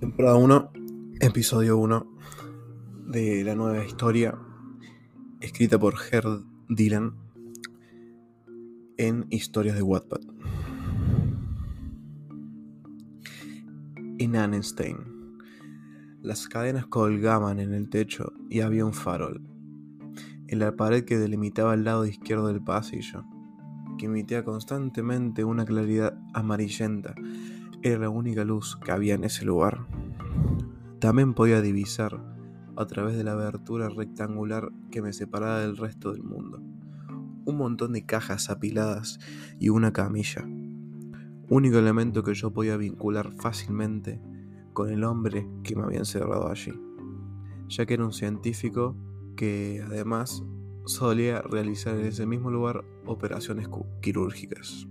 Temporada 0.00 0.36
1, 0.36 0.72
episodio 1.20 1.76
1 1.76 2.06
de 3.08 3.44
la 3.44 3.54
nueva 3.54 3.84
historia 3.84 4.34
escrita 5.42 5.78
por 5.78 5.98
Gerd 5.98 6.40
Dylan 6.70 7.12
en 8.96 9.26
Historias 9.28 9.76
de 9.76 9.82
Wattpad. 9.82 10.20
En 14.16 14.36
Annenstein, 14.36 14.96
las 16.22 16.48
cadenas 16.48 16.86
colgaban 16.86 17.60
en 17.60 17.74
el 17.74 17.90
techo 17.90 18.32
y 18.48 18.60
había 18.60 18.86
un 18.86 18.94
farol 18.94 19.42
en 20.48 20.58
la 20.60 20.76
pared 20.76 21.04
que 21.04 21.18
delimitaba 21.18 21.74
el 21.74 21.84
lado 21.84 22.06
izquierdo 22.06 22.46
del 22.46 22.64
pasillo, 22.64 23.26
que 23.98 24.06
emitía 24.06 24.46
constantemente 24.46 25.44
una 25.44 25.66
claridad 25.66 26.18
amarillenta 26.32 27.14
era 27.82 27.98
la 27.98 28.10
única 28.10 28.44
luz 28.44 28.76
que 28.76 28.92
había 28.92 29.14
en 29.14 29.24
ese 29.24 29.46
lugar. 29.46 29.86
También 31.00 31.32
podía 31.32 31.62
divisar, 31.62 32.22
a 32.76 32.86
través 32.86 33.16
de 33.16 33.24
la 33.24 33.32
abertura 33.32 33.88
rectangular 33.88 34.70
que 34.90 35.00
me 35.00 35.14
separaba 35.14 35.60
del 35.60 35.78
resto 35.78 36.12
del 36.12 36.22
mundo, 36.22 36.58
un 37.46 37.56
montón 37.56 37.94
de 37.94 38.04
cajas 38.04 38.50
apiladas 38.50 39.18
y 39.58 39.70
una 39.70 39.94
camilla, 39.94 40.46
único 41.48 41.78
elemento 41.78 42.22
que 42.22 42.34
yo 42.34 42.52
podía 42.52 42.76
vincular 42.76 43.32
fácilmente 43.32 44.20
con 44.74 44.90
el 44.90 45.04
hombre 45.04 45.48
que 45.64 45.74
me 45.74 45.84
había 45.84 46.00
encerrado 46.00 46.50
allí, 46.50 46.78
ya 47.68 47.86
que 47.86 47.94
era 47.94 48.04
un 48.04 48.12
científico 48.12 48.94
que 49.36 49.82
además 49.82 50.44
solía 50.84 51.40
realizar 51.40 51.98
en 51.98 52.04
ese 52.04 52.26
mismo 52.26 52.50
lugar 52.50 52.84
operaciones 53.06 53.70
quirúrgicas 54.02 54.86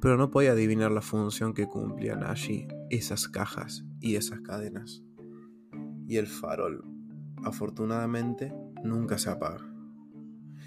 pero 0.00 0.16
no 0.16 0.30
podía 0.30 0.52
adivinar 0.52 0.90
la 0.90 1.02
función 1.02 1.54
que 1.54 1.66
cumplían 1.66 2.24
allí 2.24 2.68
esas 2.90 3.28
cajas 3.28 3.84
y 4.00 4.16
esas 4.16 4.40
cadenas. 4.40 5.02
Y 6.06 6.16
el 6.16 6.26
farol, 6.26 6.84
afortunadamente, 7.44 8.52
nunca 8.84 9.18
se 9.18 9.30
apaga. 9.30 9.64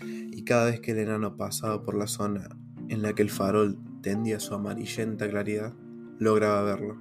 Y 0.04 0.44
cada 0.44 0.66
vez 0.66 0.80
que 0.80 0.92
el 0.92 1.00
enano 1.00 1.38
pasaba 1.38 1.84
por 1.84 1.96
la 1.96 2.08
zona 2.08 2.50
en 2.90 3.02
la 3.02 3.14
que 3.14 3.22
el 3.22 3.30
farol 3.30 3.78
tendía 4.02 4.40
su 4.40 4.54
amarillenta 4.54 5.30
claridad, 5.30 5.74
lograba 6.20 6.64
verlo. 6.64 6.98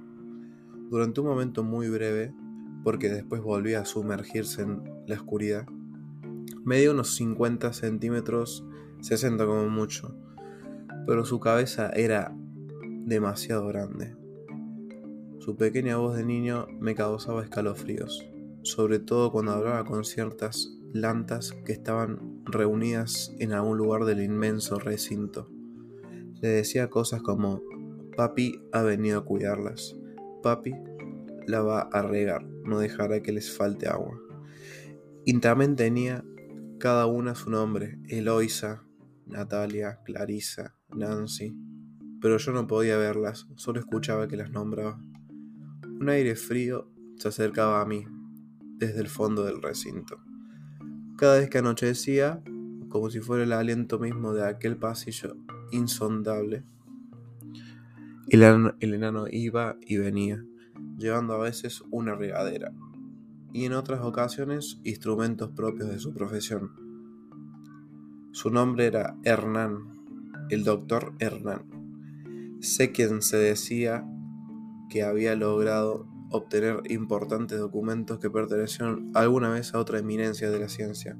Durante 0.89 1.21
un 1.21 1.27
momento 1.27 1.63
muy 1.63 1.89
breve, 1.89 2.33
porque 2.83 3.09
después 3.09 3.41
volvía 3.41 3.81
a 3.81 3.85
sumergirse 3.85 4.63
en 4.63 4.83
la 5.05 5.15
oscuridad, 5.15 5.65
medía 6.63 6.91
unos 6.91 7.15
50 7.15 7.73
centímetros, 7.73 8.65
60 9.01 9.45
como 9.45 9.69
mucho, 9.69 10.15
pero 11.11 11.25
su 11.25 11.41
cabeza 11.41 11.89
era 11.89 12.33
demasiado 13.05 13.67
grande. 13.67 14.15
Su 15.39 15.57
pequeña 15.57 15.97
voz 15.97 16.15
de 16.15 16.23
niño 16.23 16.67
me 16.79 16.95
causaba 16.95 17.43
escalofríos, 17.43 18.25
sobre 18.63 18.99
todo 18.99 19.29
cuando 19.29 19.51
hablaba 19.51 19.83
con 19.83 20.05
ciertas 20.05 20.69
lantas 20.93 21.51
que 21.65 21.73
estaban 21.73 22.41
reunidas 22.45 23.35
en 23.39 23.51
algún 23.51 23.77
lugar 23.77 24.05
del 24.05 24.23
inmenso 24.23 24.79
recinto. 24.79 25.49
Le 26.39 26.47
decía 26.47 26.89
cosas 26.89 27.21
como, 27.21 27.61
papi 28.15 28.61
ha 28.71 28.81
venido 28.81 29.19
a 29.19 29.25
cuidarlas, 29.25 29.97
papi 30.41 30.73
la 31.45 31.61
va 31.61 31.81
a 31.81 32.03
regar, 32.03 32.45
no 32.45 32.79
dejará 32.79 33.21
que 33.21 33.33
les 33.33 33.51
falte 33.51 33.89
agua. 33.89 34.17
Y 35.25 35.37
también 35.41 35.75
tenía 35.75 36.23
cada 36.79 37.05
una 37.05 37.35
su 37.35 37.49
nombre, 37.49 37.99
Eloisa, 38.07 38.85
Natalia, 39.25 39.99
Clarisa, 40.05 40.77
Nancy, 40.95 41.55
pero 42.21 42.37
yo 42.37 42.51
no 42.51 42.67
podía 42.67 42.97
verlas, 42.97 43.47
solo 43.55 43.79
escuchaba 43.79 44.27
que 44.27 44.37
las 44.37 44.51
nombraba. 44.51 44.99
Un 45.99 46.09
aire 46.09 46.35
frío 46.35 46.91
se 47.17 47.27
acercaba 47.27 47.81
a 47.81 47.85
mí 47.85 48.05
desde 48.77 49.01
el 49.01 49.07
fondo 49.07 49.43
del 49.43 49.61
recinto. 49.61 50.19
Cada 51.17 51.39
vez 51.39 51.49
que 51.49 51.57
anochecía, 51.57 52.43
como 52.89 53.09
si 53.09 53.19
fuera 53.19 53.43
el 53.43 53.53
aliento 53.53 53.99
mismo 53.99 54.33
de 54.33 54.47
aquel 54.47 54.77
pasillo 54.77 55.35
insondable, 55.71 56.63
el, 58.27 58.43
el 58.79 58.93
enano 58.93 59.25
iba 59.29 59.77
y 59.81 59.97
venía, 59.97 60.43
llevando 60.97 61.33
a 61.33 61.39
veces 61.39 61.83
una 61.91 62.15
regadera 62.15 62.71
y 63.53 63.65
en 63.65 63.73
otras 63.73 64.01
ocasiones 64.01 64.79
instrumentos 64.83 65.49
propios 65.51 65.89
de 65.89 65.99
su 65.99 66.13
profesión. 66.13 66.71
Su 68.31 68.49
nombre 68.49 68.85
era 68.85 69.17
Hernán 69.23 70.00
el 70.51 70.65
doctor 70.65 71.13
Hernán. 71.19 72.59
Sé 72.59 72.91
quien 72.91 73.21
se 73.21 73.37
decía 73.37 74.05
que 74.89 75.01
había 75.01 75.33
logrado 75.35 76.05
obtener 76.29 76.81
importantes 76.91 77.57
documentos 77.57 78.19
que 78.19 78.29
pertenecieron 78.29 79.11
alguna 79.15 79.49
vez 79.49 79.73
a 79.73 79.79
otra 79.79 79.99
eminencia 79.99 80.51
de 80.51 80.59
la 80.59 80.67
ciencia, 80.67 81.17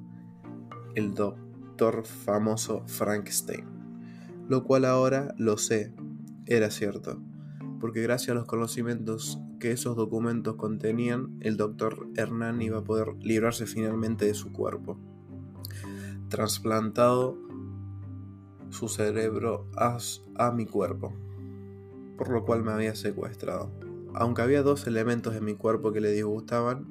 el 0.95 1.13
doctor 1.13 2.05
famoso 2.05 2.83
Frankenstein, 2.87 3.65
lo 4.49 4.65
cual 4.65 4.83
ahora 4.83 5.33
lo 5.37 5.57
sé, 5.57 5.93
era 6.45 6.69
cierto, 6.69 7.21
porque 7.79 8.01
gracias 8.01 8.31
a 8.31 8.39
los 8.39 8.45
conocimientos 8.45 9.39
que 9.61 9.71
esos 9.71 9.95
documentos 9.95 10.55
contenían, 10.57 11.37
el 11.39 11.55
doctor 11.55 12.09
Hernán 12.17 12.61
iba 12.61 12.79
a 12.79 12.83
poder 12.83 13.15
librarse 13.21 13.65
finalmente 13.65 14.25
de 14.25 14.33
su 14.33 14.51
cuerpo, 14.51 14.99
trasplantado 16.27 17.37
su 18.71 18.87
cerebro 18.87 19.67
a, 19.75 20.51
mi 20.51 20.65
cuerpo, 20.65 21.13
por 22.17 22.29
lo 22.29 22.43
cual 22.43 22.63
me 22.63 22.71
había 22.71 22.95
secuestrado. 22.95 23.69
Aunque 24.13 24.41
había 24.41 24.63
dos 24.63 24.87
elementos 24.87 25.35
en 25.35 25.45
mi 25.45 25.55
cuerpo 25.55 25.91
que 25.91 26.01
le 26.01 26.11
disgustaban, 26.11 26.87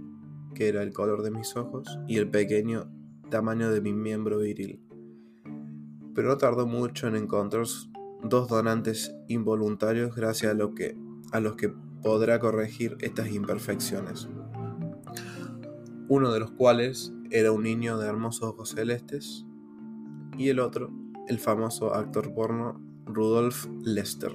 que 0.54 0.68
era 0.68 0.82
el 0.82 0.92
color 0.92 1.22
de 1.22 1.30
mis 1.30 1.56
ojos 1.56 1.98
y 2.06 2.18
el 2.18 2.28
pequeño 2.28 2.90
tamaño 3.30 3.70
de 3.70 3.80
mi 3.80 3.92
miembro 3.92 4.38
viril. 4.38 4.80
Pero 6.14 6.28
no 6.28 6.36
tardó 6.36 6.66
mucho 6.66 7.08
en 7.08 7.16
encontrar 7.16 7.66
dos 8.22 8.48
donantes 8.48 9.14
involuntarios 9.28 10.14
gracias 10.14 10.52
a, 10.52 10.54
lo 10.54 10.74
que, 10.74 10.96
a 11.32 11.40
los 11.40 11.56
que 11.56 11.72
podrá 12.02 12.38
corregir 12.40 12.96
estas 13.00 13.30
imperfecciones. 13.30 14.28
Uno 16.08 16.32
de 16.32 16.40
los 16.40 16.50
cuales 16.50 17.12
era 17.30 17.52
un 17.52 17.62
niño 17.62 17.98
de 17.98 18.08
hermosos 18.08 18.50
ojos 18.50 18.70
celestes 18.70 19.46
y 20.36 20.48
el 20.48 20.58
otro 20.58 20.90
el 21.30 21.38
famoso 21.38 21.94
actor 21.94 22.34
porno 22.34 22.82
Rudolf 23.06 23.68
Lester, 23.84 24.32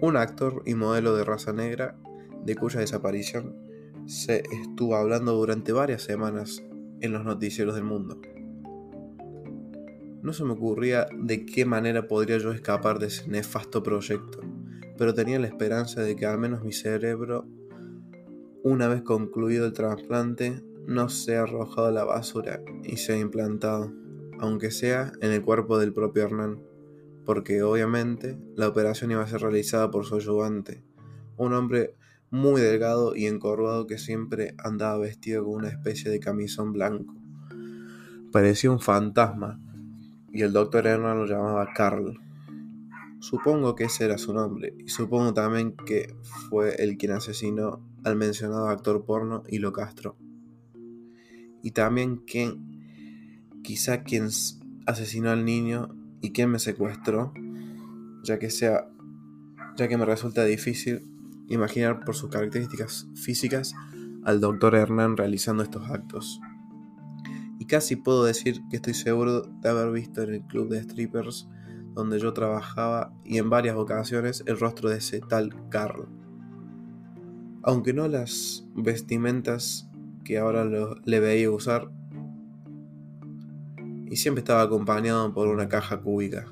un 0.00 0.16
actor 0.16 0.62
y 0.64 0.74
modelo 0.74 1.16
de 1.16 1.24
raza 1.24 1.52
negra 1.52 1.98
de 2.44 2.54
cuya 2.54 2.78
desaparición 2.78 3.56
se 4.06 4.44
estuvo 4.52 4.94
hablando 4.94 5.32
durante 5.32 5.72
varias 5.72 6.02
semanas 6.02 6.62
en 7.00 7.12
los 7.12 7.24
noticieros 7.24 7.74
del 7.74 7.82
mundo. 7.82 8.20
No 10.22 10.32
se 10.32 10.44
me 10.44 10.52
ocurría 10.52 11.08
de 11.12 11.44
qué 11.44 11.64
manera 11.64 12.06
podría 12.06 12.38
yo 12.38 12.52
escapar 12.52 13.00
de 13.00 13.08
ese 13.08 13.26
nefasto 13.28 13.82
proyecto, 13.82 14.40
pero 14.96 15.12
tenía 15.12 15.40
la 15.40 15.48
esperanza 15.48 16.02
de 16.02 16.14
que 16.14 16.26
al 16.26 16.38
menos 16.38 16.62
mi 16.62 16.72
cerebro, 16.72 17.46
una 18.62 18.86
vez 18.86 19.02
concluido 19.02 19.66
el 19.66 19.72
trasplante, 19.72 20.62
no 20.86 21.08
sea 21.08 21.42
arrojado 21.42 21.88
a 21.88 21.92
la 21.92 22.04
basura 22.04 22.62
y 22.84 22.96
sea 22.98 23.18
implantado 23.18 23.92
aunque 24.40 24.70
sea 24.70 25.12
en 25.20 25.32
el 25.32 25.42
cuerpo 25.42 25.78
del 25.78 25.92
propio 25.92 26.24
Hernán, 26.24 26.60
porque 27.24 27.62
obviamente 27.62 28.38
la 28.56 28.68
operación 28.68 29.10
iba 29.10 29.22
a 29.22 29.28
ser 29.28 29.42
realizada 29.42 29.90
por 29.90 30.04
su 30.04 30.16
ayudante, 30.16 30.82
un 31.36 31.52
hombre 31.52 31.94
muy 32.30 32.60
delgado 32.60 33.16
y 33.16 33.26
encorvado 33.26 33.86
que 33.86 33.98
siempre 33.98 34.54
andaba 34.58 34.98
vestido 34.98 35.44
con 35.44 35.54
una 35.54 35.68
especie 35.68 36.10
de 36.10 36.20
camisón 36.20 36.72
blanco. 36.72 37.14
Parecía 38.32 38.70
un 38.70 38.80
fantasma, 38.80 39.60
y 40.32 40.42
el 40.42 40.52
doctor 40.52 40.86
Hernán 40.86 41.18
lo 41.18 41.26
llamaba 41.26 41.72
Carl. 41.74 42.18
Supongo 43.20 43.74
que 43.74 43.84
ese 43.84 44.04
era 44.04 44.18
su 44.18 44.32
nombre, 44.32 44.74
y 44.78 44.88
supongo 44.88 45.32
también 45.34 45.74
que 45.74 46.14
fue 46.48 46.82
el 46.82 46.96
quien 46.96 47.12
asesinó 47.12 47.82
al 48.04 48.16
mencionado 48.16 48.68
actor 48.68 49.04
porno 49.04 49.42
y 49.48 49.58
lo. 49.58 49.72
Y 51.62 51.70
también 51.72 52.18
quien 52.18 52.77
quizá 53.68 54.02
quien 54.02 54.30
asesinó 54.86 55.28
al 55.28 55.44
niño 55.44 55.94
y 56.22 56.32
quien 56.32 56.50
me 56.50 56.58
secuestró, 56.58 57.34
ya 58.24 58.38
que 58.38 58.48
sea 58.48 58.88
ya 59.76 59.88
que 59.88 59.98
me 59.98 60.06
resulta 60.06 60.42
difícil 60.46 61.06
imaginar 61.48 62.02
por 62.02 62.14
sus 62.14 62.30
características 62.30 63.08
físicas 63.14 63.74
al 64.24 64.40
doctor 64.40 64.74
Hernán 64.74 65.18
realizando 65.18 65.62
estos 65.62 65.90
actos. 65.90 66.40
Y 67.58 67.66
casi 67.66 67.96
puedo 67.96 68.24
decir 68.24 68.62
que 68.70 68.76
estoy 68.76 68.94
seguro 68.94 69.42
de 69.42 69.68
haber 69.68 69.92
visto 69.92 70.22
en 70.22 70.32
el 70.32 70.42
club 70.46 70.70
de 70.70 70.82
strippers 70.82 71.46
donde 71.92 72.18
yo 72.20 72.32
trabajaba 72.32 73.12
y 73.22 73.36
en 73.36 73.50
varias 73.50 73.76
ocasiones 73.76 74.42
el 74.46 74.58
rostro 74.58 74.88
de 74.88 74.96
ese 74.96 75.20
tal 75.20 75.54
Carl. 75.68 76.08
Aunque 77.62 77.92
no 77.92 78.08
las 78.08 78.66
vestimentas 78.74 79.90
que 80.24 80.38
ahora 80.38 80.64
le 81.04 81.20
veía 81.20 81.50
usar, 81.50 81.90
y 84.10 84.16
siempre 84.16 84.40
estaba 84.40 84.62
acompañado 84.62 85.32
por 85.32 85.48
una 85.48 85.68
caja 85.68 86.00
cúbica, 86.00 86.46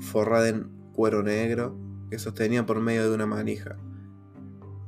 forrada 0.00 0.48
en 0.48 0.70
cuero 0.92 1.22
negro, 1.22 1.76
que 2.10 2.18
sostenía 2.18 2.64
por 2.64 2.80
medio 2.80 3.08
de 3.08 3.14
una 3.14 3.26
manija. 3.26 3.76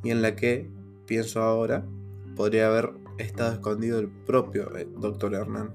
y 0.05 0.11
en 0.11 0.23
la 0.23 0.37
que, 0.37 0.71
pienso 1.07 1.43
ahora, 1.43 1.85
podría 2.37 2.69
haber 2.69 2.93
estado 3.19 3.53
escondido 3.53 3.99
el 3.99 4.09
propio 4.09 4.77
eh, 4.77 4.89
doctor 4.97 5.35
Hernán. 5.35 5.75